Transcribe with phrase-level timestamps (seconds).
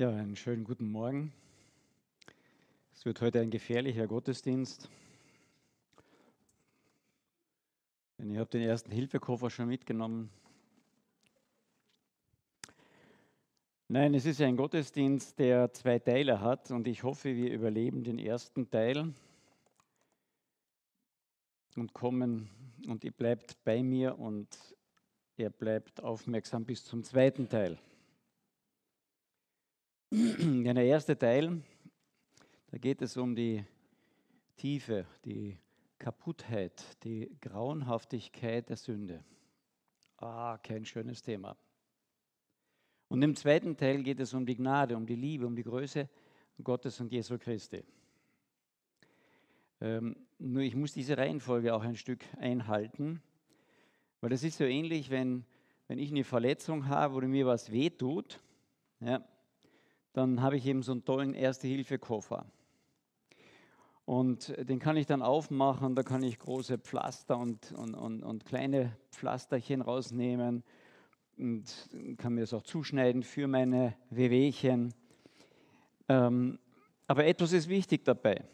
[0.00, 1.30] Ja, einen schönen guten Morgen.
[2.94, 4.88] Es wird heute ein gefährlicher Gottesdienst.
[8.16, 10.30] Denn ich habe den ersten Hilfekoffer schon mitgenommen.
[13.88, 18.18] Nein, es ist ein Gottesdienst, der zwei Teile hat und ich hoffe, wir überleben den
[18.18, 19.12] ersten Teil
[21.76, 22.48] und kommen
[22.86, 24.48] und ihr bleibt bei mir und
[25.36, 27.78] ihr bleibt aufmerksam bis zum zweiten Teil.
[30.64, 31.62] Ja, der erste Teil,
[32.72, 33.64] da geht es um die
[34.56, 35.56] Tiefe, die
[36.00, 39.22] Kaputtheit, die Grauenhaftigkeit der Sünde.
[40.16, 41.56] Ah, kein schönes Thema.
[43.06, 46.08] Und im zweiten Teil geht es um die Gnade, um die Liebe, um die Größe
[46.64, 47.84] Gottes und Jesu Christi.
[49.80, 53.22] Ähm, nur ich muss diese Reihenfolge auch ein Stück einhalten,
[54.20, 55.44] weil das ist so ähnlich, wenn,
[55.86, 58.40] wenn ich eine Verletzung habe oder mir was wehtut,
[58.98, 59.24] ja,
[60.12, 62.46] dann habe ich eben so einen tollen Erste-Hilfe-Koffer.
[64.04, 68.44] Und den kann ich dann aufmachen, da kann ich große Pflaster und, und, und, und
[68.44, 70.64] kleine Pflasterchen rausnehmen
[71.38, 71.88] und
[72.18, 74.92] kann mir das auch zuschneiden für meine Wehwehchen.
[76.08, 76.58] Ähm,
[77.06, 78.44] aber etwas ist wichtig dabei.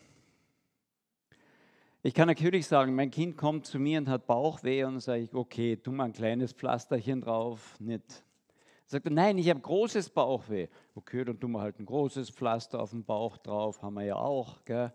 [2.03, 5.34] Ich kann natürlich sagen, mein Kind kommt zu mir und hat Bauchweh und sage ich,
[5.34, 8.25] okay, tu mal ein kleines Pflasterchen drauf, nicht
[8.87, 10.69] Sagt er, nein, ich habe großes Bauchweh.
[10.95, 14.17] Okay, dann tun wir halt ein großes Pflaster auf den Bauch drauf, haben wir ja
[14.17, 14.65] auch.
[14.65, 14.93] Gell?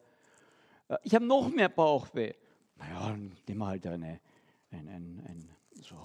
[0.88, 2.33] Äh, ich habe noch mehr Bauchweh.
[2.78, 4.22] Naja, dann nehmen wir halt eine,
[4.72, 5.50] ein, ein, ein,
[5.81, 5.95] so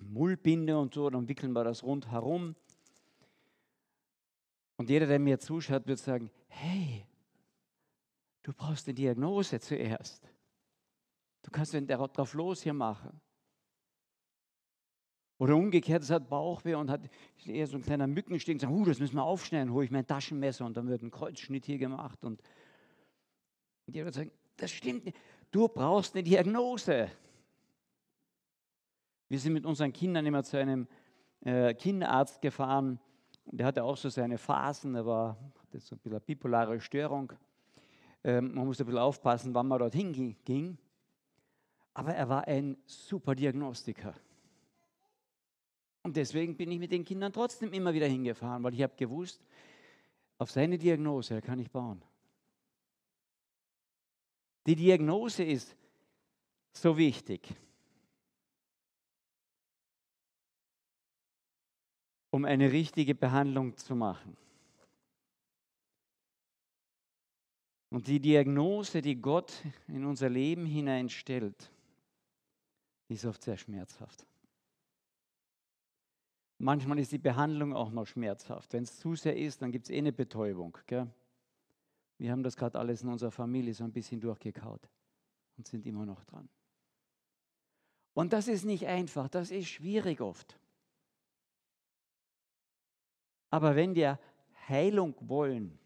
[0.00, 2.54] Mullbinde und so, dann wickeln wir das rundherum.
[4.76, 7.06] Und jeder, der mir zuschaut, wird sagen, hey,
[8.42, 10.28] du brauchst eine Diagnose zuerst.
[11.42, 13.20] Du kannst den drauf los hier machen.
[15.42, 17.00] Oder umgekehrt, es hat Bauchweh und hat
[17.44, 20.06] eher so ein kleiner Mückenstich und sagt, uh, das müssen wir aufschneiden, hole ich mein
[20.06, 22.24] Taschenmesser und dann wird ein Kreuzschnitt hier gemacht.
[22.24, 22.40] Und
[23.88, 25.18] die wird sagen, das stimmt nicht,
[25.50, 27.10] du brauchst eine Diagnose.
[29.28, 30.86] Wir sind mit unseren Kindern immer zu einem
[31.40, 33.00] äh, Kinderarzt gefahren
[33.46, 36.80] und der hatte auch so seine Phasen, er war, hatte so ein bisschen eine bipolare
[36.80, 37.32] Störung.
[38.22, 40.78] Ähm, man musste ein bisschen aufpassen, wann man dorthin ging.
[41.94, 44.14] Aber er war ein super Diagnostiker.
[46.02, 49.40] Und deswegen bin ich mit den Kindern trotzdem immer wieder hingefahren, weil ich habe gewusst,
[50.38, 52.02] auf seine Diagnose kann ich bauen.
[54.66, 55.76] Die Diagnose ist
[56.72, 57.48] so wichtig,
[62.30, 64.36] um eine richtige Behandlung zu machen.
[67.90, 69.52] Und die Diagnose, die Gott
[69.86, 71.70] in unser Leben hineinstellt,
[73.08, 74.24] ist oft sehr schmerzhaft.
[76.62, 78.72] Manchmal ist die Behandlung auch noch schmerzhaft.
[78.72, 80.78] Wenn es zu sehr ist, dann gibt es eh eine Betäubung.
[80.86, 81.10] Gell?
[82.18, 84.88] Wir haben das gerade alles in unserer Familie so ein bisschen durchgekaut
[85.56, 86.48] und sind immer noch dran.
[88.14, 90.56] Und das ist nicht einfach, das ist schwierig oft.
[93.50, 94.20] Aber wenn wir
[94.68, 95.76] Heilung wollen,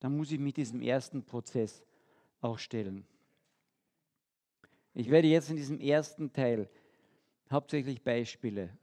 [0.00, 1.84] dann muss ich mit diesem ersten Prozess
[2.40, 3.06] auch stellen.
[4.94, 6.68] Ich werde jetzt in diesem ersten Teil
[7.48, 8.76] hauptsächlich Beispiele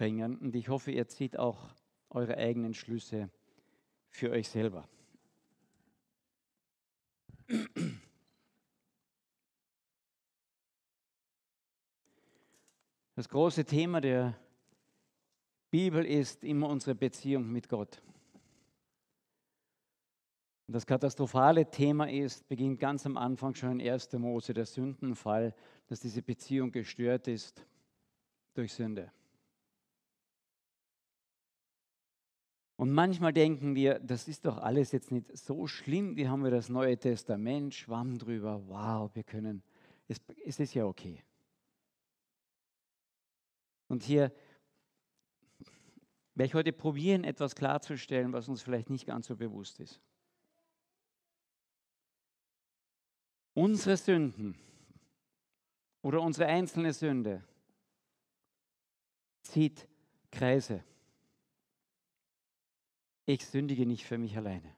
[0.00, 0.38] bringen.
[0.38, 1.74] Und ich hoffe, ihr zieht auch
[2.08, 3.28] eure eigenen Schlüsse
[4.08, 4.88] für euch selber.
[13.14, 14.38] Das große Thema der
[15.70, 18.02] Bibel ist immer unsere Beziehung mit Gott.
[20.66, 24.14] Und das katastrophale Thema ist, beginnt ganz am Anfang schon in 1.
[24.14, 25.54] Mose, der Sündenfall,
[25.88, 27.66] dass diese Beziehung gestört ist
[28.54, 29.12] durch Sünde.
[32.80, 36.16] Und manchmal denken wir, das ist doch alles jetzt nicht so schlimm.
[36.16, 38.66] Wir haben wir das Neue Testament, schwamm drüber.
[38.68, 39.62] Wow, wir können,
[40.08, 41.22] es, es ist ja okay.
[43.88, 44.32] Und hier
[46.34, 50.00] werde ich heute probieren, etwas klarzustellen, was uns vielleicht nicht ganz so bewusst ist.
[53.52, 54.58] Unsere Sünden
[56.00, 57.44] oder unsere einzelne Sünde
[59.42, 59.86] zieht
[60.30, 60.82] Kreise.
[63.32, 64.74] Ich sündige nicht für mich alleine.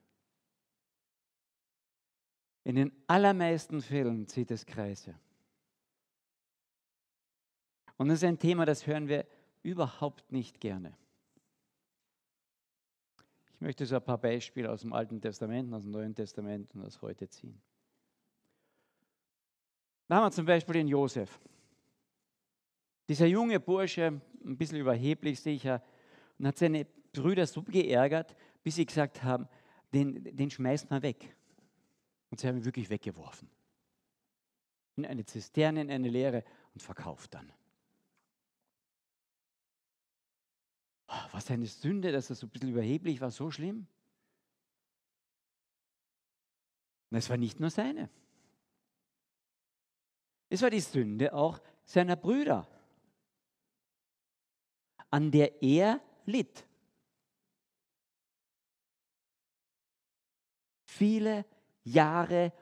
[2.63, 5.15] In den allermeisten Fällen zieht es Kreise.
[7.97, 9.25] Und das ist ein Thema, das hören wir
[9.63, 10.95] überhaupt nicht gerne.
[13.55, 16.85] Ich möchte so ein paar Beispiele aus dem Alten Testament, aus dem Neuen Testament und
[16.85, 17.59] aus heute ziehen.
[20.07, 21.39] Da haben wir zum Beispiel den Josef.
[23.09, 25.81] Dieser junge Bursche, ein bisschen überheblich sicher,
[26.37, 29.47] und hat seine Brüder so geärgert, bis sie gesagt haben,
[29.93, 31.35] den, den schmeißt man weg.
[32.29, 33.49] Und sie haben ihn wirklich weggeworfen.
[34.95, 36.43] In eine Zisterne, in eine Leere
[36.73, 37.51] und verkauft dann.
[41.07, 43.87] Ah, was eine Sünde, dass er so ein bisschen überheblich war, so schlimm.
[47.11, 48.09] Und es war nicht nur seine.
[50.49, 52.67] Es war die Sünde auch seiner Brüder,
[55.11, 56.65] an der er litt.
[60.93, 61.43] Viele
[61.83, 62.53] Jahre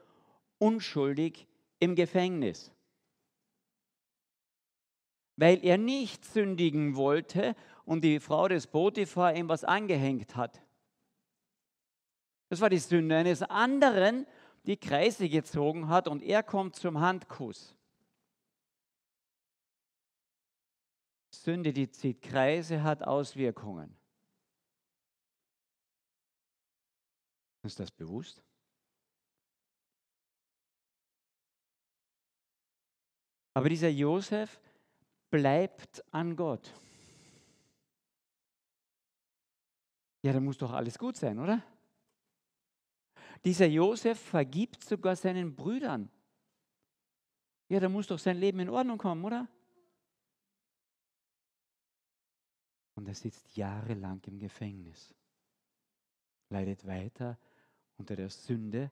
[0.57, 1.47] unschuldig
[1.79, 2.71] im Gefängnis,
[5.35, 10.61] weil er nicht sündigen wollte und die Frau des Potiphar ihm was angehängt hat.
[12.47, 14.25] Das war die Sünde eines anderen,
[14.63, 17.75] die Kreise gezogen hat und er kommt zum Handkuss.
[21.31, 24.00] Sünde, die zieht Kreise, hat Auswirkungen.
[27.63, 28.43] Ist das bewusst?
[33.53, 34.59] Aber dieser Josef
[35.29, 36.73] bleibt an Gott.
[40.23, 41.63] Ja, dann muss doch alles gut sein, oder?
[43.43, 46.09] Dieser Josef vergibt sogar seinen Brüdern.
[47.69, 49.47] Ja, da muss doch sein Leben in Ordnung kommen, oder?
[52.95, 55.15] Und er sitzt jahrelang im Gefängnis,
[56.49, 57.39] leidet weiter
[58.01, 58.89] unter der Sünde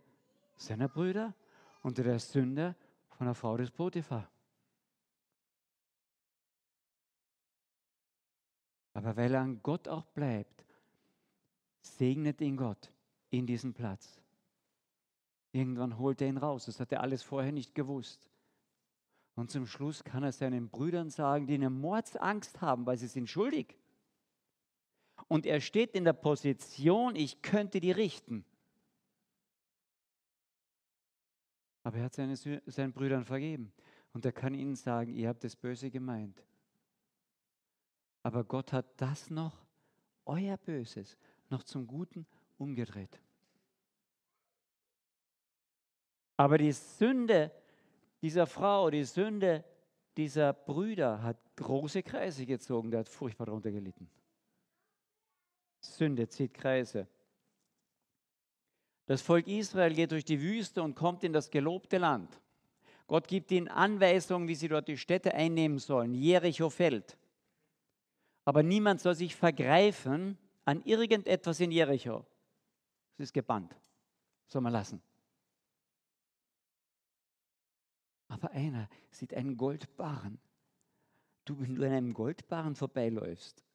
[0.55, 1.33] seiner Brüder,
[1.81, 2.75] unter der Sünde
[3.09, 4.29] von der Frau des Potiphar.
[8.93, 10.63] Aber weil er an Gott auch bleibt,
[11.81, 12.91] segnet ihn Gott
[13.31, 14.21] in diesen Platz.
[15.53, 16.65] Irgendwann holt er ihn raus.
[16.65, 18.29] Das hat er alles vorher nicht gewusst.
[19.33, 23.27] Und zum Schluss kann er seinen Brüdern sagen, die eine Mordsangst haben, weil sie sind
[23.27, 23.75] schuldig.
[25.27, 28.45] Und er steht in der Position, ich könnte die richten.
[31.83, 33.71] Aber er hat seine, seinen Brüdern vergeben.
[34.13, 36.43] Und er kann ihnen sagen, ihr habt das Böse gemeint.
[38.23, 39.65] Aber Gott hat das noch,
[40.25, 41.17] euer Böses,
[41.49, 42.25] noch zum Guten
[42.57, 43.21] umgedreht.
[46.37, 47.51] Aber die Sünde
[48.21, 49.63] dieser Frau, die Sünde
[50.17, 54.09] dieser Brüder hat große Kreise gezogen, der hat furchtbar darunter gelitten.
[55.81, 57.07] Sünde zieht Kreise.
[59.09, 62.39] Das Volk Israel geht durch die Wüste und kommt in das gelobte Land.
[63.07, 66.13] Gott gibt ihnen Anweisungen, wie sie dort die Städte einnehmen sollen.
[66.13, 67.17] Jericho fällt.
[68.45, 72.23] Aber niemand soll sich vergreifen an irgendetwas in Jericho.
[73.17, 73.75] Es ist gebannt.
[74.45, 75.01] Soll man lassen.
[78.27, 80.39] Aber einer sieht einen Goldbarren.
[81.45, 83.65] Du, wenn du an einem Goldbarren vorbeiläufst,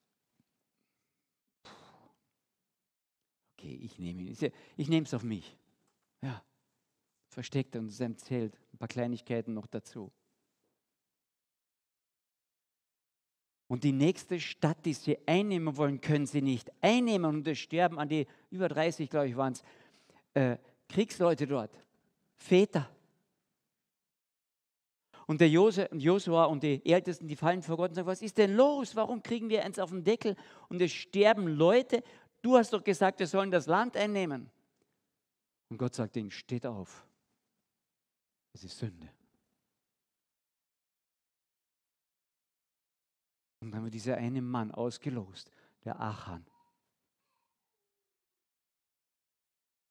[3.64, 4.36] okay, ich nehme ihn.
[4.76, 5.56] Ich nehme es auf mich.
[6.22, 6.42] Ja,
[7.28, 10.12] versteckt unter seinem Zelt ein paar Kleinigkeiten noch dazu.
[13.66, 17.36] Und die nächste Stadt, die sie einnehmen wollen, können sie nicht einnehmen.
[17.36, 19.62] Und es sterben an die über 30, glaube ich, waren es,
[20.34, 20.58] äh,
[20.88, 21.70] Kriegsleute dort,
[22.36, 22.88] Väter.
[25.26, 28.54] Und der Josua und die Ältesten, die fallen vor Gott und sagen, was ist denn
[28.54, 28.94] los?
[28.94, 30.36] Warum kriegen wir eins auf den Deckel?
[30.68, 32.02] Und es sterben Leute
[32.44, 34.50] Du hast doch gesagt, wir sollen das Land einnehmen.
[35.70, 37.06] Und Gott sagt ihnen, steht auf.
[38.52, 39.08] Es ist Sünde.
[43.60, 45.50] Und dann wird dieser eine Mann ausgelost,
[45.86, 46.44] der Achan.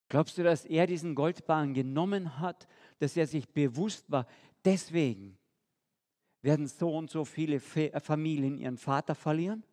[0.10, 2.68] Glaubst du, dass er diesen Goldbarren genommen hat,
[3.00, 4.28] dass er sich bewusst war,
[4.64, 5.40] deswegen
[6.44, 9.66] werden so und so viele Familien ihren Vater verlieren?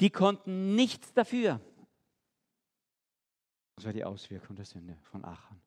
[0.00, 1.60] Die konnten nichts dafür.
[3.76, 5.60] Das war die Auswirkung der Sünde von Achan.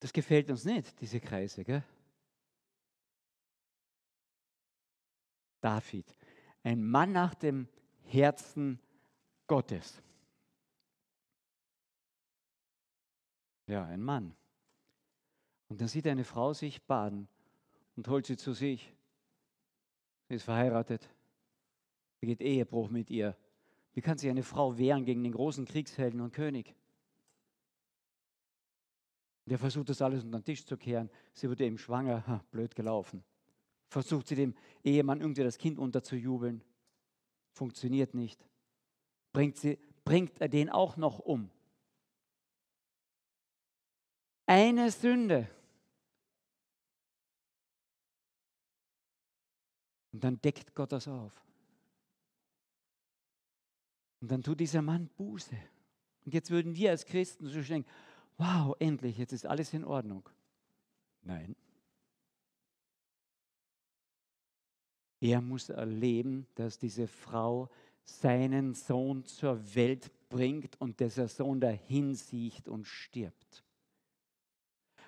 [0.00, 1.64] Das gefällt uns nicht, diese Kreise.
[1.64, 1.82] Gell?
[5.60, 6.06] David,
[6.62, 7.68] ein Mann nach dem
[8.04, 8.80] Herzen
[9.46, 10.00] Gottes.
[13.66, 14.34] Ja, ein Mann.
[15.68, 17.28] Und dann sieht eine Frau sich baden
[17.96, 18.94] und holt sie zu sich.
[20.28, 21.08] Sie ist verheiratet.
[22.20, 23.36] Begeht Ehebruch mit ihr.
[23.94, 26.74] Wie kann sich eine Frau wehren gegen den großen Kriegshelden und König?
[29.46, 31.08] Der versucht das alles unter den Tisch zu kehren.
[31.32, 33.24] Sie wird eben schwanger, blöd gelaufen.
[33.88, 34.54] Versucht sie dem
[34.84, 36.62] Ehemann irgendwie das Kind unterzujubeln.
[37.52, 38.46] Funktioniert nicht.
[39.32, 41.50] Bringt, sie, bringt er den auch noch um.
[44.44, 45.48] Eine Sünde
[50.12, 51.32] Und dann deckt Gott das auf.
[54.20, 55.56] Und dann tut dieser Mann Buße.
[56.24, 57.88] Und jetzt würden wir als Christen so denken,
[58.36, 60.28] wow, endlich, jetzt ist alles in Ordnung.
[61.22, 61.54] Nein.
[65.20, 67.68] Er muss erleben, dass diese Frau
[68.04, 73.64] seinen Sohn zur Welt bringt und dieser Sohn dahin sieht und stirbt.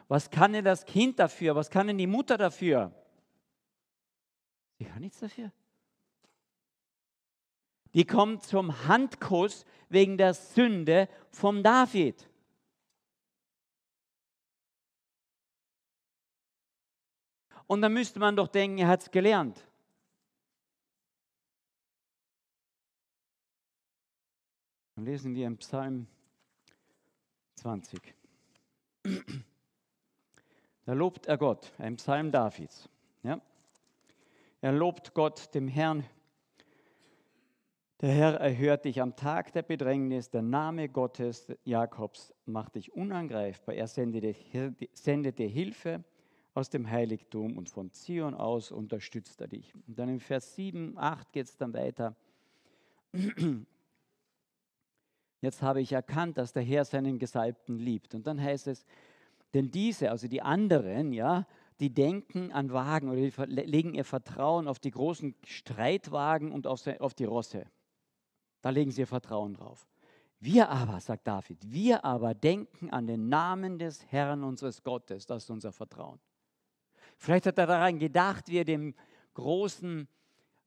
[0.09, 1.55] Was kann denn das Kind dafür?
[1.55, 2.93] Was kann denn die Mutter dafür?
[4.81, 5.53] Sie kann nichts dafür.
[7.93, 12.27] Die kommt zum Handkuss wegen der Sünde vom David.
[17.67, 19.69] Und da müsste man doch denken, er hat es gelernt.
[24.95, 26.07] Dann lesen wir im Psalm
[27.57, 28.15] 20.
[30.87, 32.89] Da lobt er Gott, ein Psalm Davids.
[33.23, 33.43] Ja?
[34.63, 36.05] Er lobt Gott, dem Herrn.
[38.03, 40.29] Der Herr erhört dich am Tag der Bedrängnis.
[40.29, 43.75] Der Name Gottes Jakobs macht dich unangreifbar.
[43.75, 46.05] Er sendet dir Hilfe
[46.53, 49.75] aus dem Heiligtum und von Zion aus unterstützt er dich.
[49.75, 52.15] Und dann im Vers 7, 8 geht es dann weiter.
[55.41, 58.15] Jetzt habe ich erkannt, dass der Herr seinen Gesalbten liebt.
[58.15, 58.85] Und dann heißt es,
[59.55, 61.47] denn diese, also die anderen, ja,
[61.81, 66.85] die denken an Wagen oder die legen ihr Vertrauen auf die großen Streitwagen und auf,
[67.15, 67.67] die Rosse.
[68.61, 69.89] Da legen sie ihr Vertrauen drauf.
[70.39, 75.45] Wir aber, sagt David, wir aber denken an den Namen des Herrn unseres Gottes, das
[75.45, 76.21] ist unser Vertrauen.
[77.17, 78.95] Vielleicht hat er daran gedacht, wie er dem
[79.35, 80.09] großen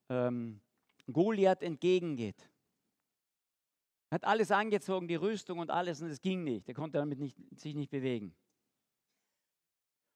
[0.10, 0.60] ähm,
[1.12, 2.50] Goliath entgegengeht.
[4.10, 6.68] Er hat alles angezogen, die Rüstung und alles, und es ging nicht.
[6.68, 8.36] Er konnte damit nicht, sich nicht bewegen.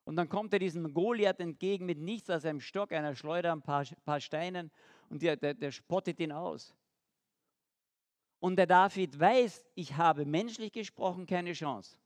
[0.07, 3.61] Und dann kommt er diesem Goliath entgegen mit nichts als einem Stock, einer Schleuder, ein
[3.61, 4.71] paar, paar Steinen
[5.09, 6.73] und der, der, der spottet ihn aus.
[8.39, 11.97] Und der David weiß, ich habe menschlich gesprochen keine Chance.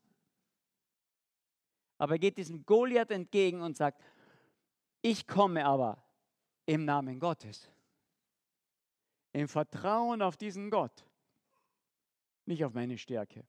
[1.96, 4.02] Aber er geht diesem Goliath entgegen und sagt,
[5.00, 6.02] ich komme aber
[6.66, 7.70] im Namen Gottes.
[9.32, 11.06] Im Vertrauen auf diesen Gott
[12.46, 13.46] nicht auf meine Stärke.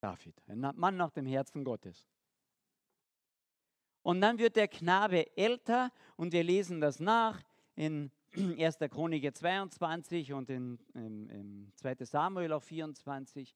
[0.00, 2.06] David, ein Mann nach dem Herzen Gottes.
[4.02, 7.42] Und dann wird der Knabe älter und wir lesen das nach
[7.74, 8.78] in 1.
[8.90, 11.96] Chronik 22 und in, in, in 2.
[12.04, 13.54] Samuel auch 24.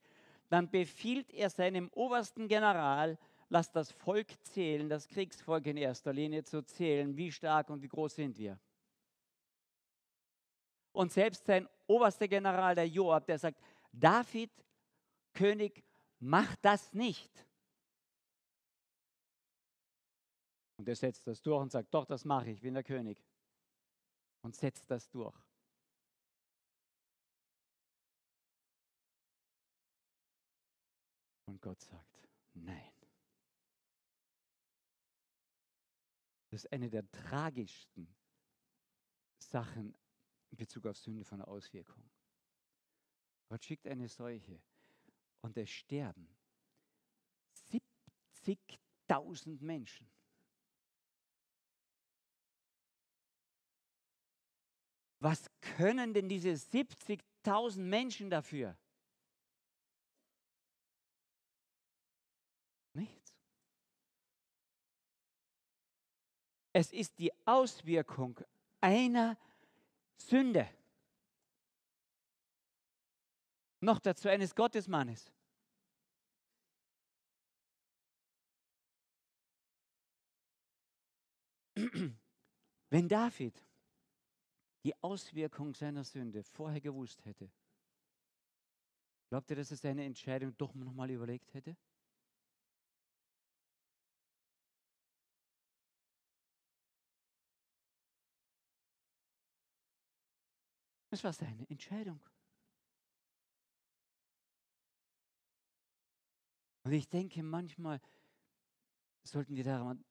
[0.51, 6.43] Dann befiehlt er seinem obersten General, lass das Volk zählen, das Kriegsvolk in erster Linie
[6.43, 8.59] zu zählen, wie stark und wie groß sind wir.
[10.93, 13.61] Und selbst sein oberster General, der Joab, der sagt,
[13.93, 14.51] David,
[15.33, 15.84] König,
[16.25, 17.47] mach das nicht.
[20.77, 23.23] Und er setzt das durch und sagt, doch, das mache ich, ich bin der König.
[24.43, 25.35] Und setzt das durch.
[31.47, 32.93] Und Gott sagt, nein.
[36.51, 38.15] Das ist eine der tragischsten
[39.39, 39.97] Sachen
[40.51, 42.11] in Bezug auf Sünde von Auswirkung.
[43.49, 44.63] Gott schickt eine Seuche
[45.45, 46.27] und es sterben
[48.47, 50.11] 70.000 Menschen.
[55.19, 58.75] Was können denn diese 70.000 Menschen dafür?
[62.95, 63.35] Nichts.
[66.73, 68.41] Es ist die Auswirkung
[68.81, 69.37] einer
[70.17, 70.67] Sünde.
[73.85, 75.31] Noch dazu eines Gottesmannes.
[82.89, 83.63] Wenn David
[84.85, 87.51] die Auswirkung seiner Sünde vorher gewusst hätte,
[89.29, 91.77] glaubt ihr, dass er seine Entscheidung doch nochmal überlegt hätte?
[101.11, 102.19] Es war seine Entscheidung.
[106.85, 108.01] Und ich denke, manchmal
[109.23, 110.05] sollten wir daran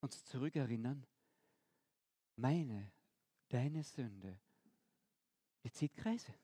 [0.00, 1.06] uns zurückerinnern,
[2.36, 2.92] meine,
[3.48, 4.38] deine Sünde,
[5.62, 6.34] die zieht Kreise.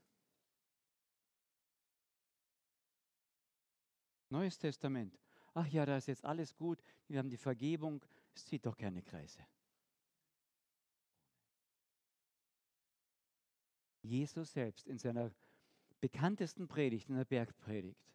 [4.31, 5.19] Neues Testament.
[5.55, 9.03] Ach ja, da ist jetzt alles gut, wir haben die Vergebung, es zieht doch keine
[9.03, 9.45] Kreise.
[14.03, 15.33] Jesus selbst in seiner
[16.01, 18.10] bekanntesten Predigt, in der Bergpredigt,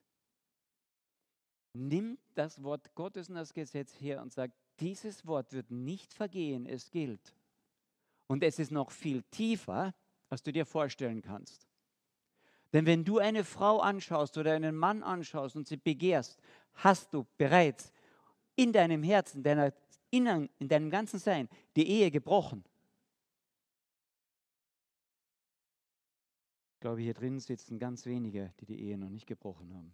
[1.76, 6.66] nimmt das Wort Gottes und das Gesetz her und sagt, dieses Wort wird nicht vergehen,
[6.66, 7.36] es gilt.
[8.28, 9.94] Und es ist noch viel tiefer,
[10.30, 11.68] als du dir vorstellen kannst.
[12.74, 16.40] Denn wenn du eine Frau anschaust oder einen Mann anschaust und sie begehrst,
[16.74, 17.94] hast du bereits
[18.56, 19.74] in deinem Herzen, deiner
[20.16, 22.64] in deinem ganzen Sein die Ehe gebrochen.
[26.76, 29.94] Ich glaube, hier drin sitzen ganz wenige, die die Ehe noch nicht gebrochen haben.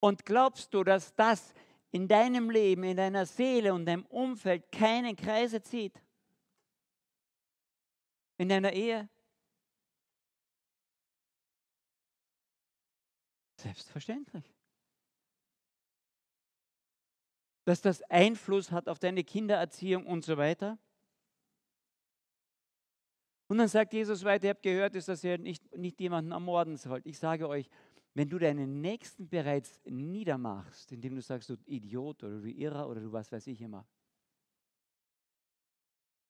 [0.00, 1.54] Und glaubst du, dass das
[1.90, 6.00] in deinem Leben, in deiner Seele und deinem Umfeld keine Kreise zieht?
[8.36, 9.08] In deiner Ehe?
[13.56, 14.54] Selbstverständlich.
[17.64, 20.78] Dass das Einfluss hat auf deine Kindererziehung und so weiter.
[23.48, 27.04] Und dann sagt Jesus weiter, ihr habt gehört, dass ihr nicht, nicht jemanden ermorden sollt.
[27.06, 27.68] Ich sage euch,
[28.18, 33.00] wenn du deinen Nächsten bereits niedermachst, indem du sagst, du Idiot oder du Irrer oder
[33.00, 33.86] du was weiß ich immer,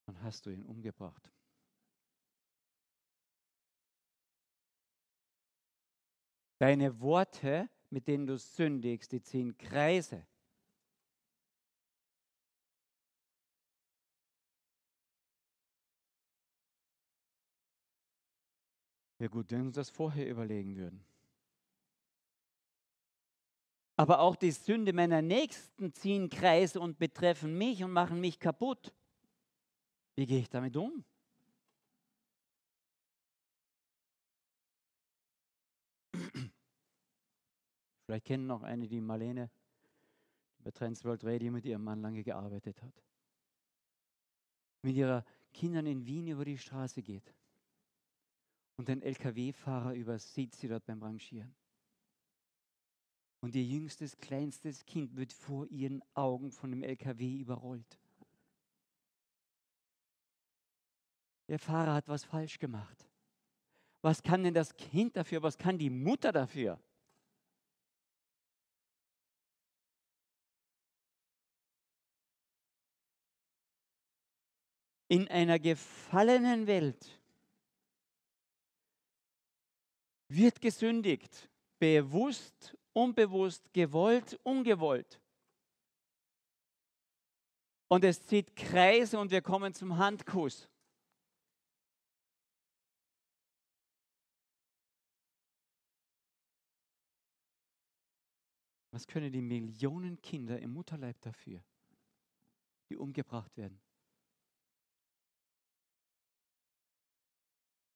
[0.05, 1.33] dann hast du ihn umgebracht.
[6.59, 10.27] Deine Worte, mit denen du sündigst, die ziehen Kreise.
[19.19, 21.08] Ja gut, wenn wir uns das vorher überlegen würden.
[23.99, 28.95] Aber auch die Sünde meiner Nächsten ziehen Kreise und betreffen mich und machen mich kaputt.
[30.15, 31.05] Wie gehe ich damit um?
[38.05, 39.51] Vielleicht kennen noch eine, die Marlene
[40.61, 43.03] bei Transworld Radio mit ihrem Mann lange gearbeitet hat.
[44.83, 47.35] Mit ihrer Kindern in Wien über die Straße geht
[48.77, 51.58] und ein LKW-Fahrer übersieht sie dort beim Rangieren.
[53.41, 57.99] Und ihr jüngstes, kleinstes Kind wird vor ihren Augen von dem LKW überrollt.
[61.49, 63.09] Der Fahrer hat was falsch gemacht.
[64.03, 65.43] Was kann denn das Kind dafür?
[65.43, 66.81] Was kann die Mutter dafür?
[75.09, 77.19] In einer gefallenen Welt
[80.29, 81.49] wird gesündigt,
[81.79, 85.21] bewusst unbewusst, gewollt, ungewollt.
[87.89, 90.69] Und es zieht Kreise und wir kommen zum Handkuss.
[98.91, 101.63] Was können die Millionen Kinder im Mutterleib dafür,
[102.91, 103.81] die umgebracht werden?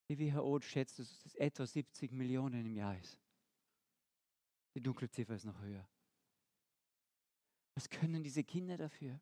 [0.08, 3.18] Die WHO schätzt, dass es etwa 70 Millionen im Jahr ist.
[4.74, 5.86] Die Dunkelziffer ist noch höher.
[7.74, 9.20] Was können diese Kinder dafür?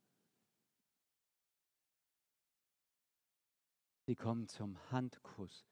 [4.07, 5.65] Sie kommen zum Handkuss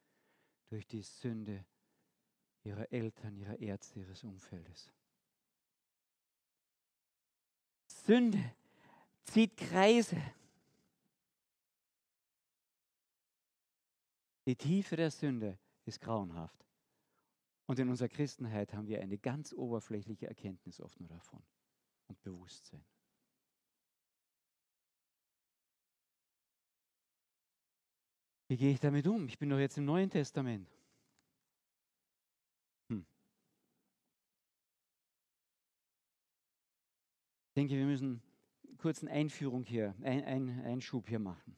[0.69, 1.65] durch die Sünde
[2.63, 4.93] ihrer Eltern, ihrer Ärzte, ihres Umfeldes.
[7.87, 8.55] Sünde
[9.25, 10.21] zieht Kreise.
[14.47, 16.68] Die Tiefe der Sünde ist grauenhaft.
[17.69, 21.43] Und in unserer Christenheit haben wir eine ganz oberflächliche Erkenntnis oft nur davon
[22.07, 22.83] und Bewusstsein.
[28.49, 29.29] Wie gehe ich damit um?
[29.29, 30.67] Ich bin doch jetzt im Neuen Testament.
[32.89, 33.05] Hm.
[37.49, 38.23] Ich denke, wir müssen
[38.79, 41.55] kurz eine Einführung hier, ein, ein, Einschub hier machen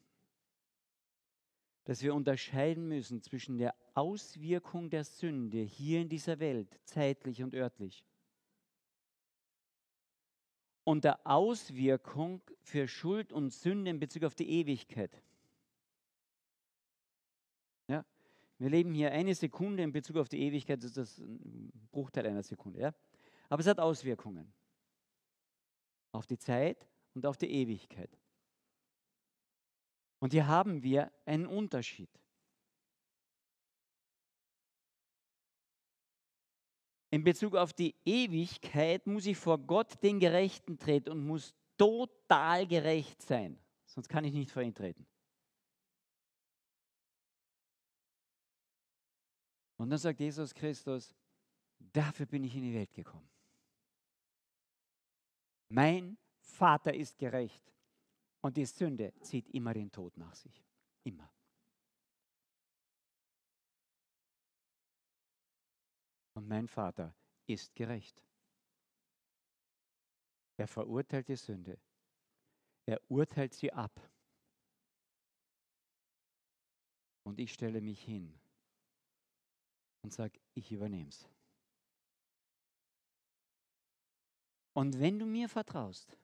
[1.85, 7.55] dass wir unterscheiden müssen zwischen der Auswirkung der Sünde hier in dieser Welt, zeitlich und
[7.55, 8.05] örtlich,
[10.85, 15.23] und der Auswirkung für Schuld und Sünde in Bezug auf die Ewigkeit.
[17.87, 18.05] Ja?
[18.59, 22.27] Wir leben hier eine Sekunde in Bezug auf die Ewigkeit, das ist das ein Bruchteil
[22.27, 22.81] einer Sekunde.
[22.81, 22.95] Ja?
[23.49, 24.53] Aber es hat Auswirkungen
[26.13, 28.11] auf die Zeit und auf die Ewigkeit.
[30.19, 32.11] Und hier haben wir einen Unterschied.
[37.11, 42.67] In Bezug auf die Ewigkeit muss ich vor Gott den Gerechten treten und muss total
[42.67, 43.59] gerecht sein.
[43.87, 45.07] Sonst kann ich nicht vor ihn treten.
[49.77, 51.15] Und dann sagt Jesus Christus,
[51.79, 53.29] dafür bin ich in die Welt gekommen.
[55.71, 57.63] Mein Vater ist gerecht.
[58.43, 60.65] Und die Sünde zieht immer den Tod nach sich.
[61.05, 61.31] Immer.
[66.35, 67.15] Und mein Vater
[67.47, 68.23] ist gerecht.
[70.57, 71.79] Er verurteilt die Sünde.
[72.87, 73.99] Er urteilt sie ab.
[77.25, 78.39] Und ich stelle mich hin
[80.03, 81.29] und sage, ich übernehme es.
[84.73, 86.17] Und wenn du mir vertraust,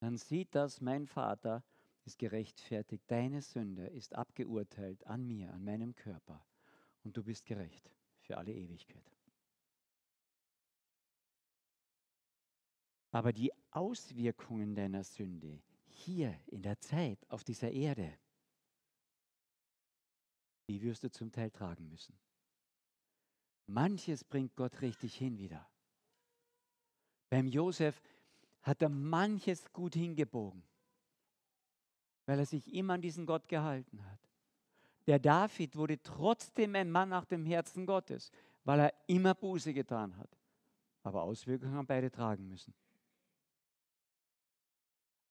[0.00, 1.64] dann sieht das mein Vater
[2.04, 3.04] ist gerechtfertigt.
[3.10, 6.44] Deine Sünde ist abgeurteilt an mir, an meinem Körper.
[7.04, 9.10] Und du bist gerecht für alle Ewigkeit.
[13.10, 18.18] Aber die Auswirkungen deiner Sünde hier in der Zeit auf dieser Erde,
[20.68, 22.18] die wirst du zum Teil tragen müssen.
[23.66, 25.68] Manches bringt Gott richtig hin wieder.
[27.30, 28.00] Beim Josef
[28.62, 30.62] hat er manches gut hingebogen,
[32.26, 34.27] weil er sich immer an diesen Gott gehalten hat.
[35.08, 38.30] Der David wurde trotzdem ein Mann nach dem Herzen Gottes,
[38.64, 40.36] weil er immer Buße getan hat.
[41.02, 42.74] Aber Auswirkungen haben beide tragen müssen.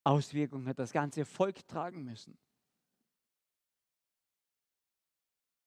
[0.04, 2.36] Auswirkungen hat das ganze Volk tragen müssen.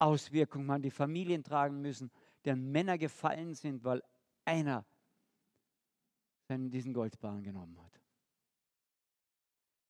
[0.00, 2.10] Auswirkungen haben die Familien tragen müssen,
[2.44, 4.02] deren Männer gefallen sind, weil
[4.44, 4.84] einer
[6.48, 8.00] diesen Goldbarren genommen hat.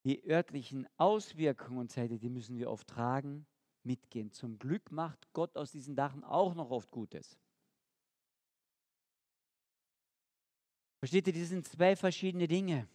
[0.04, 3.46] Die örtlichen Auswirkungen und Zeiten, die müssen wir oft tragen,
[3.84, 4.30] mitgehen.
[4.32, 7.38] Zum Glück macht Gott aus diesen Dachen auch noch oft Gutes.
[10.98, 12.86] Versteht ihr, das sind zwei verschiedene Dinge.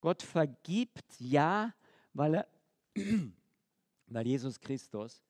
[0.00, 1.74] Gott vergibt ja,
[2.12, 2.48] weil, er,
[4.06, 5.22] weil Jesus Christus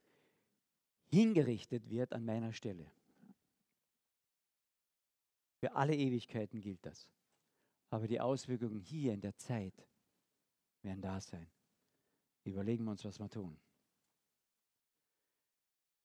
[1.07, 2.91] hingerichtet wird an meiner Stelle.
[5.61, 7.09] Für alle Ewigkeiten gilt das.
[7.89, 9.87] Aber die Auswirkungen hier in der Zeit
[10.83, 11.49] werden da sein.
[12.45, 13.57] Überlegen wir uns, was wir tun.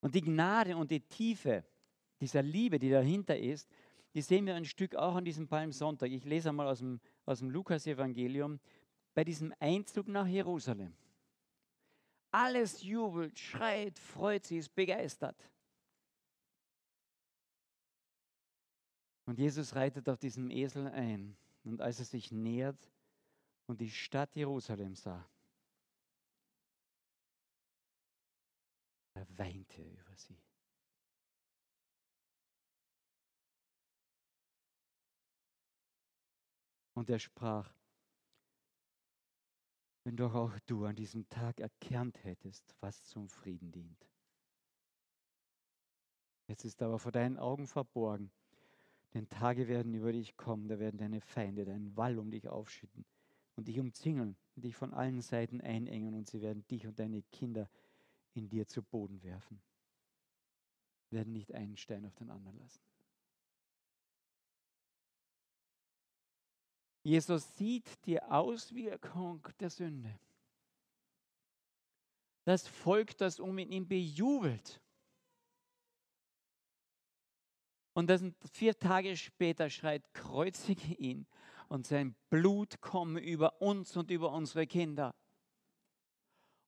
[0.01, 1.63] Und die Gnade und die Tiefe
[2.19, 3.69] dieser Liebe, die dahinter ist,
[4.13, 6.11] die sehen wir ein Stück auch an diesem Palmsonntag.
[6.11, 8.59] Ich lese einmal aus dem, aus dem Lukas-Evangelium
[9.13, 10.93] bei diesem Einzug nach Jerusalem.
[12.31, 15.35] Alles jubelt, schreit, freut sich, ist begeistert.
[19.25, 21.35] Und Jesus reitet auf diesem Esel ein.
[21.63, 22.89] Und als er sich nähert
[23.67, 25.25] und die Stadt Jerusalem sah,
[29.13, 30.41] er weinte über sie.
[36.93, 37.73] Und er sprach,
[40.03, 44.07] wenn doch auch du an diesem Tag erkannt hättest, was zum Frieden dient.
[46.47, 48.31] Jetzt ist aber vor deinen Augen verborgen.
[49.13, 53.05] Denn Tage werden über dich kommen, da werden deine Feinde deinen Wall um dich aufschütten
[53.55, 57.69] und dich umzingeln dich von allen Seiten einengen und sie werden dich und deine Kinder
[58.33, 59.61] in dir zu Boden werfen.
[61.09, 62.81] Werden nicht einen Stein auf den anderen lassen.
[67.03, 70.19] Jesus sieht die Auswirkung der Sünde.
[72.45, 74.81] Das Volk, das um ihn bejubelt.
[77.93, 81.27] Und das vier Tage später schreit, kreuzige ihn
[81.67, 85.15] und sein Blut komme über uns und über unsere Kinder.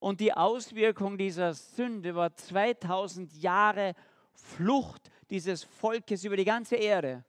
[0.04, 3.96] Und die Auswirkung dieser Sünde war 2000 Jahre
[4.34, 7.24] Flucht dieses Volkes über die ganze Erde.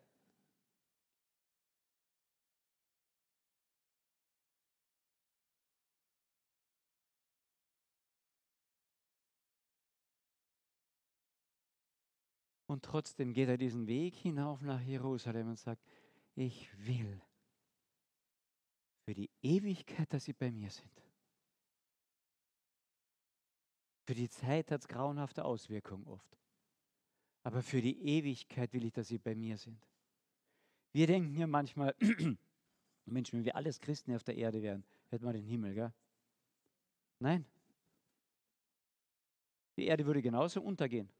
[12.66, 15.80] Und trotzdem geht er diesen Weg hinauf nach Jerusalem und sagt,
[16.34, 17.22] ich will
[19.04, 21.03] für die Ewigkeit, dass sie bei mir sind.
[24.04, 26.38] Für die Zeit hat es grauenhafte Auswirkungen oft.
[27.42, 29.86] Aber für die Ewigkeit will ich, dass sie bei mir sind.
[30.92, 31.94] Wir denken ja manchmal,
[33.06, 35.92] Mensch, wenn wir alles Christen auf der Erde wären, hätten wir den Himmel, gell?
[37.18, 37.44] Nein.
[39.76, 41.10] Die Erde würde genauso untergehen.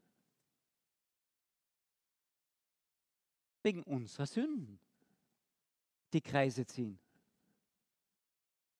[3.64, 4.78] wegen unserer Sünden
[6.12, 6.98] die Kreise ziehen.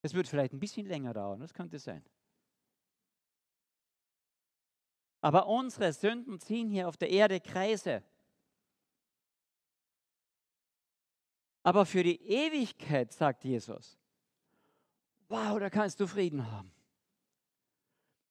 [0.01, 2.05] Es wird vielleicht ein bisschen länger dauern, das könnte sein.
[5.25, 8.03] Aber unsere Sünden ziehen hier auf der Erde Kreise.
[11.63, 13.97] Aber für die Ewigkeit, sagt Jesus,
[15.27, 16.71] wow, da kannst du Frieden haben.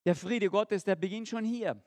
[0.04, 1.82] Der Friede Gottes, der beginnt schon hier.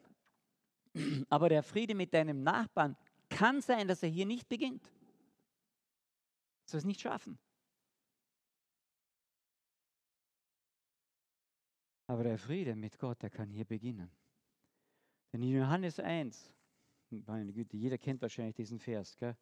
[1.30, 2.98] Aber der Friede mit deinem Nachbarn,
[3.30, 4.91] kann sein, dass er hier nicht beginnt.
[6.65, 7.39] Soll es nicht schaffen.
[12.08, 14.12] Aber der Friede mit Gott, der kann hier beginnen.
[15.38, 16.52] In Johannes 1,
[17.12, 19.38] meine Güte, jeder kennt wahrscheinlich diesen Vers, gell?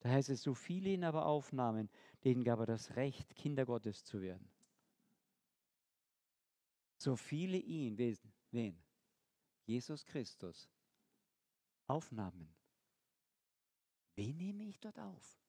[0.00, 1.88] Da heißt es, so viele ihn aber aufnahmen,
[2.24, 4.46] denen gab er das Recht, Kinder Gottes zu werden.
[6.98, 7.96] So viele ihn,
[8.50, 8.78] wen?
[9.64, 10.68] Jesus Christus,
[11.86, 12.54] aufnahmen.
[14.16, 15.40] Wen nehme ich dort auf?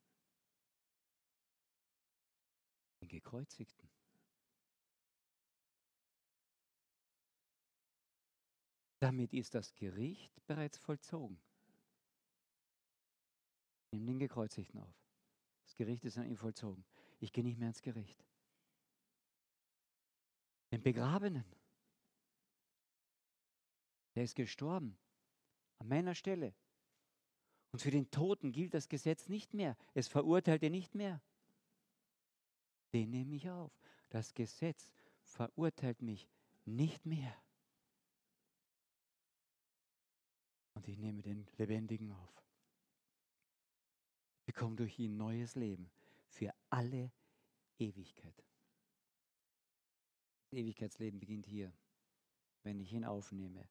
[3.01, 3.89] Den Gekreuzigten.
[9.05, 11.39] Damit ist das Gericht bereits vollzogen.
[13.91, 14.95] Nimm den Gekreuzigten auf.
[15.63, 16.83] Das Gericht ist an ihm vollzogen.
[17.19, 18.25] Ich gehe nicht mehr ins Gericht.
[20.71, 21.45] Den Begrabenen.
[24.15, 24.97] Der ist gestorben.
[25.77, 26.55] An meiner Stelle.
[27.71, 29.77] Und für den Toten gilt das Gesetz nicht mehr.
[29.93, 31.21] Es verurteilt ihn nicht mehr.
[32.91, 33.71] Den nehme ich auf.
[34.09, 34.89] Das Gesetz
[35.21, 36.27] verurteilt mich
[36.65, 37.39] nicht mehr.
[40.75, 42.45] Und ich nehme den Lebendigen auf.
[44.39, 45.89] Ich bekomme durch ihn neues Leben
[46.27, 47.11] für alle
[47.79, 48.45] Ewigkeit.
[50.43, 51.73] Das Ewigkeitsleben beginnt hier,
[52.63, 53.67] wenn ich ihn aufnehme.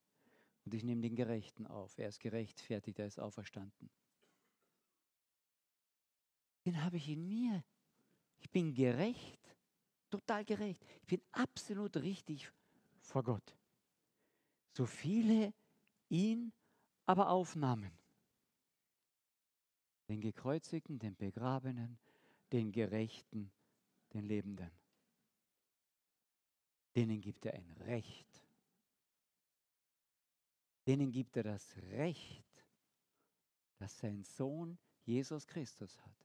[0.65, 1.97] Und ich nehme den Gerechten auf.
[1.99, 3.91] Er ist gerechtfertigt, er ist auferstanden.
[6.65, 7.63] Den habe ich in mir.
[8.39, 9.57] Ich bin gerecht,
[10.11, 10.83] total gerecht.
[11.03, 12.51] Ich bin absolut richtig
[13.01, 13.57] vor Gott.
[14.73, 15.53] So viele
[16.09, 16.53] ihn
[17.07, 17.93] aber aufnahmen.
[20.09, 21.99] Den Gekreuzigten, den Begrabenen,
[22.53, 23.51] den Gerechten,
[24.13, 24.71] den Lebenden.
[26.95, 28.43] Denen gibt er ein Recht.
[30.87, 32.45] Denen gibt er das Recht,
[33.79, 36.25] das sein Sohn Jesus Christus hat.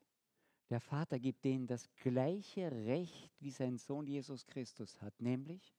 [0.70, 5.74] Der Vater gibt denen das gleiche Recht, wie sein Sohn Jesus Christus hat, nämlich,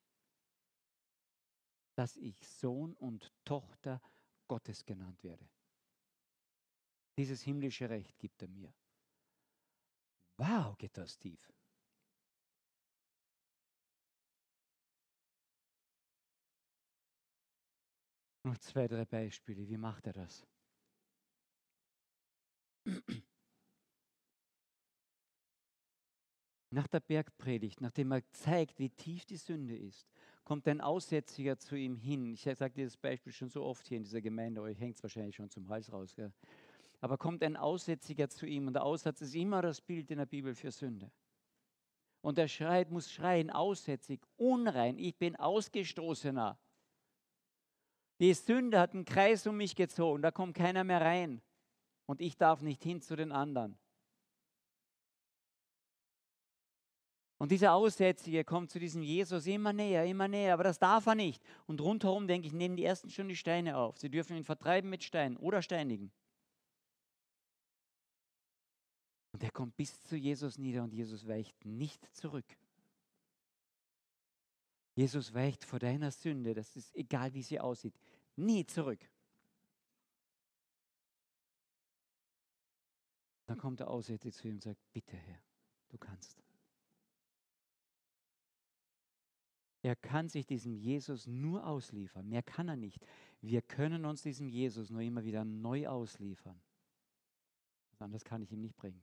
[1.94, 4.00] dass ich Sohn und Tochter
[4.50, 5.48] Gottes genannt werde.
[7.16, 8.74] Dieses himmlische Recht gibt er mir.
[10.38, 11.52] Wow, geht das tief.
[18.42, 19.68] Noch zwei, drei Beispiele.
[19.68, 20.44] Wie macht er das?
[26.70, 30.10] Nach der Bergpredigt, nachdem er zeigt, wie tief die Sünde ist,
[30.44, 32.32] kommt ein Aussätziger zu ihm hin.
[32.32, 35.36] Ich sage dieses Beispiel schon so oft hier in dieser Gemeinde, euch hängt es wahrscheinlich
[35.36, 36.14] schon zum Hals raus.
[36.14, 36.32] Gell?
[37.00, 40.26] Aber kommt ein Aussätziger zu ihm und der Aussatz ist immer das Bild in der
[40.26, 41.10] Bibel für Sünde.
[42.20, 46.58] Und er schreit, muss schreien, aussätzig, unrein, ich bin ausgestoßener.
[48.20, 51.40] Die Sünde hat einen Kreis um mich gezogen, da kommt keiner mehr rein.
[52.04, 53.78] Und ich darf nicht hin zu den anderen.
[57.40, 61.14] Und dieser Aussätzige kommt zu diesem Jesus immer näher, immer näher, aber das darf er
[61.14, 61.42] nicht.
[61.66, 63.96] Und rundherum, denke ich, nehmen die Ersten schon die Steine auf.
[63.96, 66.12] Sie dürfen ihn vertreiben mit Steinen oder steinigen.
[69.32, 72.44] Und er kommt bis zu Jesus nieder und Jesus weicht nicht zurück.
[74.94, 77.98] Jesus weicht vor deiner Sünde, das ist egal, wie sie aussieht,
[78.36, 79.00] nie zurück.
[83.46, 85.40] Dann kommt der Aussätzige zu ihm und sagt, bitte Herr,
[85.88, 86.49] du kannst.
[89.82, 92.28] Er kann sich diesem Jesus nur ausliefern.
[92.28, 93.04] Mehr kann er nicht.
[93.40, 96.60] Wir können uns diesem Jesus nur immer wieder neu ausliefern.
[97.92, 99.02] Was anderes kann ich ihm nicht bringen.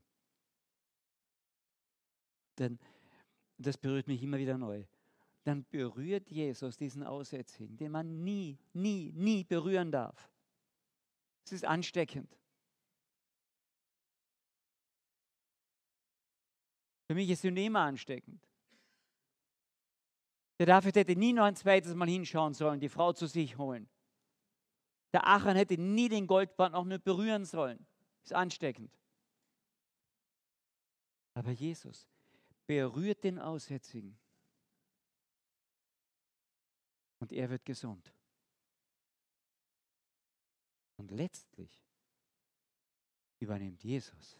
[2.59, 2.79] Denn
[3.57, 4.85] das berührt mich immer wieder neu.
[5.43, 10.29] Dann berührt Jesus diesen Aussätzigen, den man nie, nie, nie berühren darf.
[11.45, 12.37] Es ist ansteckend.
[17.07, 18.46] Für mich ist Sünde immer ansteckend.
[20.59, 23.87] Der David hätte nie noch ein zweites Mal hinschauen sollen, die Frau zu sich holen.
[25.13, 27.85] Der Achan hätte nie den Goldband noch nur berühren sollen.
[28.23, 28.91] Ist ansteckend.
[31.33, 32.07] Aber Jesus
[32.65, 34.17] berührt den Aussätzigen.
[37.19, 38.13] Und er wird gesund.
[40.97, 41.85] Und letztlich
[43.39, 44.39] übernimmt Jesus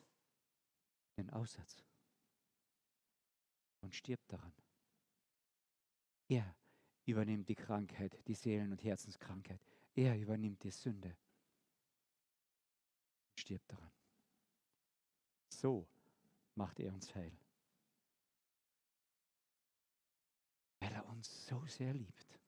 [1.17, 1.83] den Aussatz
[3.81, 4.53] und stirbt daran.
[6.27, 6.55] Er
[7.05, 9.61] übernimmt die Krankheit, die Seelen- und Herzenskrankheit.
[9.95, 11.15] Er übernimmt die Sünde.
[13.35, 13.91] Stirbt daran.
[15.49, 15.87] So
[16.55, 17.31] macht er uns heil.
[20.79, 22.39] Weil er uns so sehr liebt.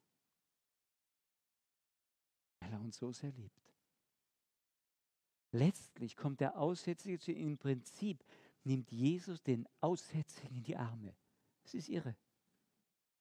[2.60, 3.74] Weil er uns so sehr liebt.
[5.52, 7.52] Letztlich kommt der Aussätzige zu ihm.
[7.52, 8.24] Im Prinzip
[8.64, 11.16] nimmt Jesus den Aussätzigen in die Arme.
[11.64, 12.16] Es ist irre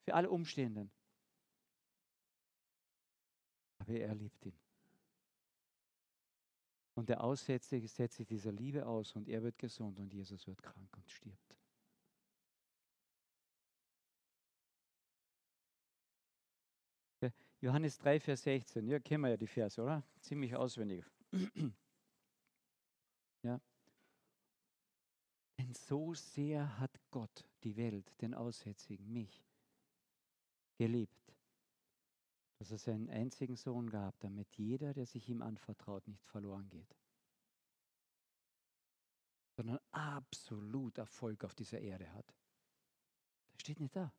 [0.05, 0.91] für alle Umstehenden.
[3.79, 4.59] Aber er liebt ihn.
[6.95, 10.63] Und der Aussätzige setzt sich dieser Liebe aus und er wird gesund und Jesus wird
[10.63, 11.59] krank und stirbt.
[17.61, 18.87] Johannes 3, Vers 16.
[18.87, 20.05] Ja, kennen wir ja die Verse, oder?
[20.21, 21.05] Ziemlich auswendig.
[23.43, 23.61] ja.
[25.59, 29.48] Denn so sehr hat Gott die Welt, den Aussätzigen, mich,
[30.79, 31.35] geliebt,
[32.57, 36.97] dass er seinen einzigen Sohn gab, damit jeder, der sich ihm anvertraut, nicht verloren geht,
[39.57, 42.35] sondern absolut Erfolg auf dieser Erde hat.
[43.53, 44.11] Das steht nicht da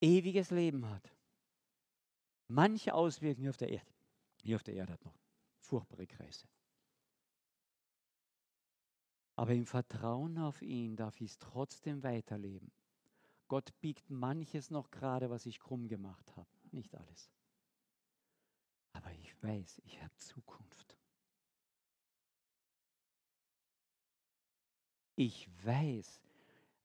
[0.00, 1.12] ewiges Leben hat.
[2.48, 3.92] Manche Auswirkungen auf der Erde,
[4.42, 5.18] hier auf der Erde hat noch
[5.60, 6.46] furchtbare Kreise.
[9.36, 12.72] Aber im Vertrauen auf ihn darf ich es trotzdem weiterleben.
[13.48, 16.48] Gott biegt manches noch gerade, was ich krumm gemacht habe.
[16.70, 17.30] Nicht alles.
[18.92, 20.96] Aber ich weiß, ich habe Zukunft.
[25.16, 26.20] Ich weiß,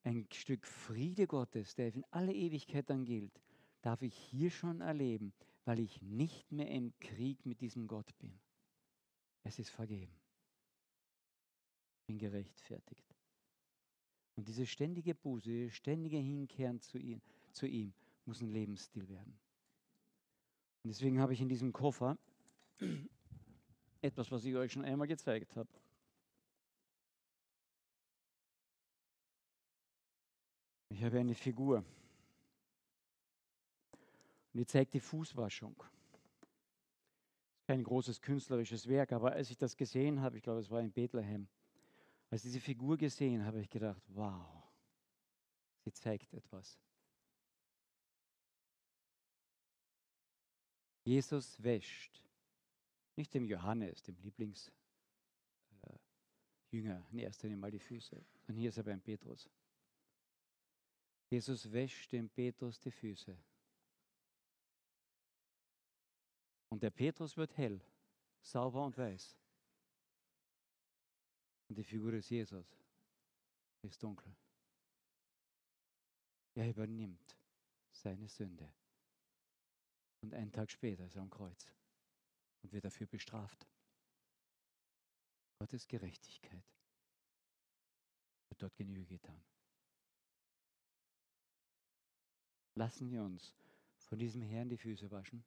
[0.03, 3.41] ein Stück Friede Gottes, der in alle Ewigkeit dann gilt,
[3.81, 5.33] darf ich hier schon erleben,
[5.65, 8.39] weil ich nicht mehr im Krieg mit diesem Gott bin.
[9.43, 10.19] Es ist vergeben.
[11.99, 13.12] Ich bin gerechtfertigt.
[14.35, 17.93] Und diese ständige Buße, ständige Hinkehren zu ihm, zu ihm
[18.25, 19.39] muss ein Lebensstil werden.
[20.83, 22.17] Und deswegen habe ich in diesem Koffer
[24.01, 25.69] etwas, was ich euch schon einmal gezeigt habe.
[30.89, 31.77] Ich habe eine Figur.
[34.53, 35.81] Und die zeigt die Fußwaschung.
[37.65, 40.91] Kein großes künstlerisches Werk, aber als ich das gesehen habe, ich glaube, es war in
[40.91, 41.47] Bethlehem,
[42.33, 44.43] als ich diese Figur gesehen habe, ich gedacht, wow,
[45.85, 46.79] sie zeigt etwas.
[51.03, 52.23] Jesus wäscht
[53.15, 54.73] nicht dem Johannes, dem Lieblingsjünger,
[56.71, 59.47] äh, in erster Linie mal die Füße, sondern hier ist er beim Petrus.
[61.29, 63.37] Jesus wäscht dem Petrus die Füße.
[66.69, 67.79] Und der Petrus wird hell,
[68.41, 69.37] sauber und weiß.
[71.73, 72.77] Und die Figur des Jesus
[73.81, 74.31] ist dunkel.
[76.53, 77.35] Er übernimmt
[77.91, 78.71] seine Sünde.
[80.21, 81.73] Und einen Tag später ist er am Kreuz
[82.61, 83.67] und wird dafür bestraft.
[85.57, 86.63] Gottes Gerechtigkeit
[88.49, 89.43] wird dort Genüge getan.
[92.75, 93.55] Lassen wir uns
[93.97, 95.43] von diesem Herrn die Füße waschen.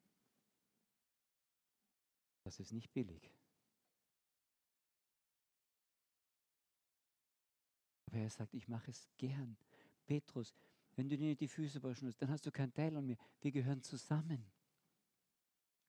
[2.43, 3.36] Das ist nicht billig.
[8.17, 9.59] Aber er sagt, ich mache es gern.
[10.07, 10.55] Petrus,
[10.95, 13.19] wenn du dir nicht die Füße waschen musst, dann hast du keinen Teil an mir.
[13.43, 14.51] Wir gehören zusammen.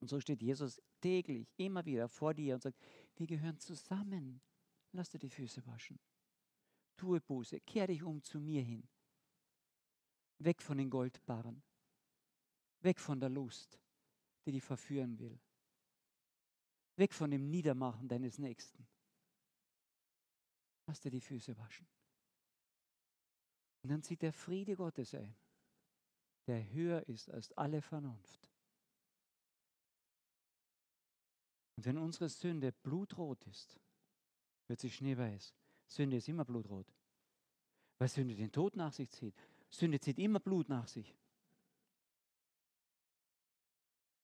[0.01, 2.77] Und so steht Jesus täglich, immer wieder vor dir und sagt,
[3.15, 4.41] wir gehören zusammen.
[4.91, 5.99] Lass dir die Füße waschen.
[6.97, 8.85] Tue Buße, kehr dich um zu mir hin.
[10.39, 11.63] Weg von den Goldbarren.
[12.81, 13.79] Weg von der Lust,
[14.45, 15.39] die dich verführen will.
[16.97, 18.85] Weg von dem Niedermachen deines Nächsten.
[20.87, 21.87] Lass dir die Füße waschen.
[23.87, 25.33] Und dann zieht der Friede Gottes ein,
[26.45, 28.51] der höher ist als alle Vernunft.
[31.77, 33.79] Und wenn unsere Sünde blutrot ist,
[34.67, 35.55] wird sie schneeweiß.
[35.87, 36.93] Sünde ist immer blutrot,
[37.97, 39.33] weil Sünde den Tod nach sich zieht.
[39.69, 41.15] Sünde zieht immer Blut nach sich.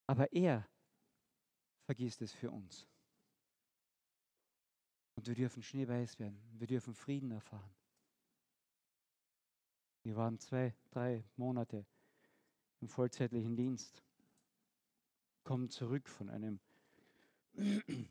[0.07, 0.67] Aber er
[1.85, 2.85] vergisst es für uns.
[5.15, 6.37] Und wir dürfen schneeweiß werden.
[6.51, 7.73] Wir dürfen Frieden erfahren.
[10.03, 11.85] Wir waren zwei, drei Monate
[12.81, 14.03] im vollzeitlichen Dienst,
[15.43, 16.59] kommen zurück von einem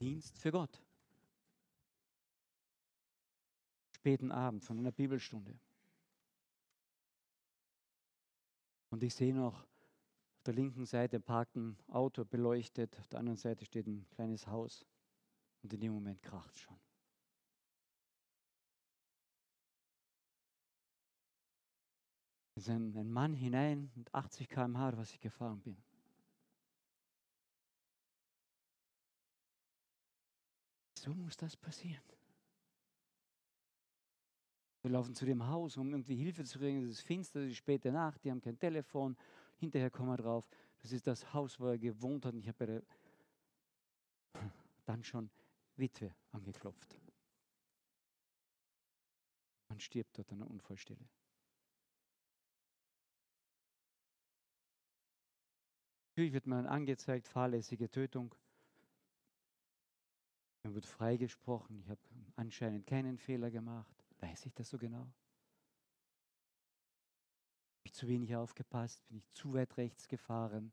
[0.00, 0.82] Dienst für Gott.
[3.92, 5.58] Späten Abend von einer Bibelstunde.
[8.90, 13.36] Und ich sehe noch, auf der linken Seite parkt ein Auto beleuchtet, auf der anderen
[13.38, 14.86] Seite steht ein kleines Haus.
[15.62, 16.78] Und in dem Moment kracht es schon.
[22.68, 25.76] Ein, ein Mann hinein mit 80 km/h, was ich gefahren bin.
[30.94, 32.02] So muss das passieren.
[34.82, 36.82] Wir laufen zu dem Haus, um irgendwie Hilfe zu kriegen.
[36.84, 39.16] Es ist finster, es ist späte Nacht, die haben kein Telefon.
[39.58, 40.48] Hinterher kommen wir drauf,
[40.82, 42.32] das ist das Haus, wo er gewohnt hat.
[42.34, 42.82] Und ich habe der
[44.84, 45.30] dann schon
[45.76, 46.98] Witwe angeklopft.
[49.68, 51.08] Man stirbt dort an einer Unfallstelle.
[56.20, 58.34] Natürlich wird man angezeigt, fahrlässige Tötung.
[60.64, 62.00] Mir wird freigesprochen, ich habe
[62.36, 64.04] anscheinend keinen Fehler gemacht.
[64.18, 64.98] Weiß ich das so genau?
[64.98, 65.14] Habe
[67.84, 69.02] ich zu wenig aufgepasst?
[69.08, 70.72] Bin ich zu weit rechts gefahren?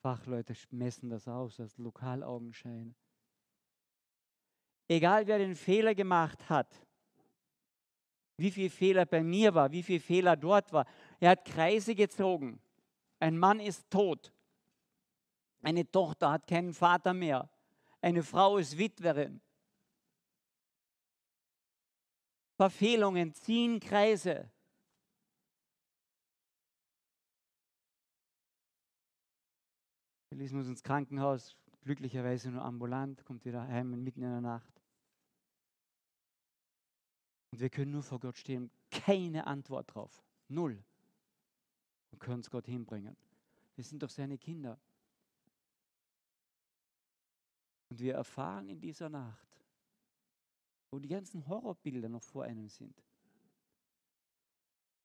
[0.00, 2.94] Fachleute messen das aus als Lokalaugenschein.
[4.88, 6.74] Egal wer den Fehler gemacht hat,
[8.38, 10.86] wie viel Fehler bei mir war, wie viel Fehler dort war,
[11.20, 12.62] er hat Kreise gezogen.
[13.18, 14.32] Ein Mann ist tot.
[15.62, 17.50] Eine Tochter hat keinen Vater mehr.
[18.00, 19.40] Eine Frau ist Witwerin.
[22.56, 24.50] Verfehlungen ziehen Kreise.
[30.30, 34.82] Elise muss ins Krankenhaus, glücklicherweise nur ambulant, kommt wieder heim mitten in der Nacht.
[37.50, 40.22] Und wir können nur vor Gott stehen, keine Antwort drauf.
[40.48, 40.84] Null.
[42.16, 43.14] Und können es Gott hinbringen.
[43.74, 44.80] Wir sind doch seine Kinder.
[47.90, 49.62] Und wir erfahren in dieser Nacht,
[50.90, 53.04] wo die ganzen Horrorbilder noch vor einem sind,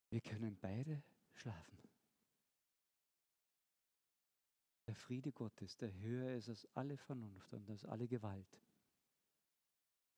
[0.10, 1.04] wir können beide
[1.34, 1.90] schlafen.
[4.88, 8.58] Der Friede Gottes, der höher ist als alle Vernunft und als alle Gewalt,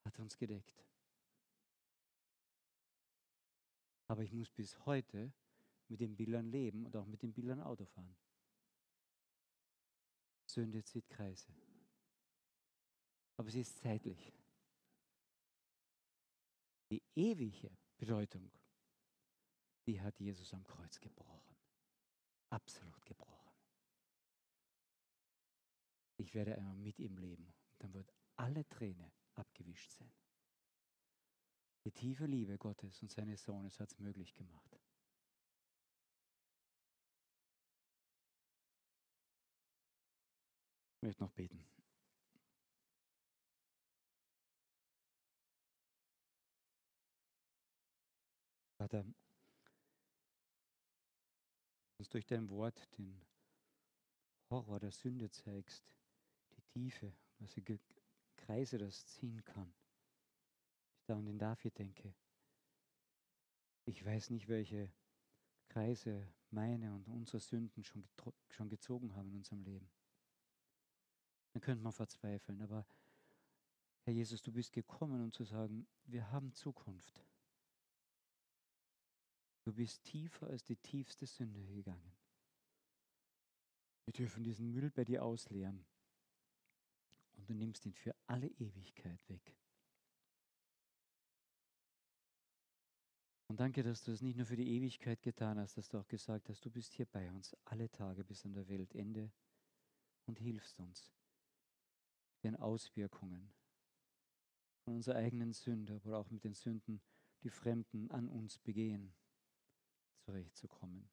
[0.06, 0.86] hat uns gedeckt.
[4.08, 5.34] Aber ich muss bis heute
[5.94, 8.18] mit den Bildern leben und auch mit den Bildern Auto fahren.
[10.48, 11.54] Sünde zieht Kreise.
[13.38, 14.34] Aber sie ist zeitlich.
[16.90, 18.50] Die ewige Bedeutung,
[19.86, 21.56] die hat Jesus am Kreuz gebrochen.
[22.50, 23.54] Absolut gebrochen.
[26.18, 27.54] Ich werde einmal mit ihm leben.
[27.74, 30.12] Und dann wird alle Träne abgewischt sein.
[31.84, 34.83] Die tiefe Liebe Gottes und seines Sohnes hat es möglich gemacht.
[41.04, 41.64] Möchte noch beten.
[48.78, 49.06] Vater,
[51.98, 53.22] uns durch dein Wort den
[54.50, 55.96] Horror der Sünde zeigst,
[56.74, 57.62] Tiefe, was für
[58.36, 59.74] Kreise das ziehen kann.
[60.98, 62.14] Ich da an den David denke.
[63.86, 64.92] Ich weiß nicht, welche
[65.70, 68.08] Kreise meine und unsere Sünden schon,
[68.50, 69.90] schon gezogen haben in unserem Leben.
[71.54, 72.62] Dann könnte man verzweifeln.
[72.62, 72.86] Aber
[74.04, 77.24] Herr Jesus, du bist gekommen, um zu sagen, wir haben Zukunft.
[79.64, 82.12] Du bist tiefer als die tiefste Sünde gegangen.
[84.06, 85.86] Wir dürfen diesen Müll bei dir ausleeren
[87.38, 89.56] und du nimmst ihn für alle Ewigkeit weg.
[93.48, 96.08] Und danke, dass du es nicht nur für die Ewigkeit getan hast, dass du auch
[96.08, 99.32] gesagt hast, du bist hier bei uns alle Tage bis an der Weltende
[100.26, 101.14] und hilfst uns
[102.44, 103.54] den Auswirkungen
[104.84, 107.02] von unserer eigenen Sünde, aber auch mit den Sünden,
[107.44, 109.14] die Fremden an uns begehen,
[110.26, 111.10] zurechtzukommen.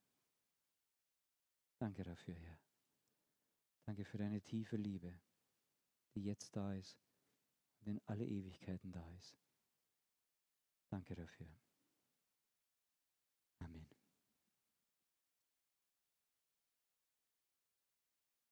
[1.78, 2.58] Danke dafür, Herr.
[3.86, 5.18] Danke für deine tiefe Liebe,
[6.14, 7.00] die jetzt da ist
[7.80, 9.40] und in alle Ewigkeiten da ist.
[10.90, 11.48] Danke dafür.
[13.60, 13.99] Amen.